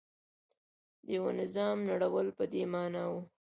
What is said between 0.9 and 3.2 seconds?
د یوه نظام نړول په دې معنا و.